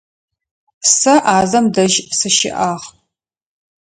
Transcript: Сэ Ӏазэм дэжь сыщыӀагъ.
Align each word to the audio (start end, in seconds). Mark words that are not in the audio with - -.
Сэ 0.95 1.13
Ӏазэм 1.23 1.65
дэжь 1.73 1.97
сыщыӀагъ. 2.17 2.85